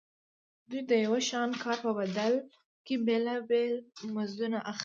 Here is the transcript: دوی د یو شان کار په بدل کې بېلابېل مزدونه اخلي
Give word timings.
دوی 0.69 0.81
د 0.89 0.91
یو 1.05 1.15
شان 1.29 1.49
کار 1.63 1.77
په 1.85 1.91
بدل 1.99 2.33
کې 2.85 2.95
بېلابېل 3.05 3.73
مزدونه 4.15 4.57
اخلي 4.71 4.79